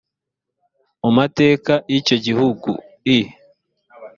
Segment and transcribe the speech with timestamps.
[1.01, 2.75] mu mateka y’ icyo gihugui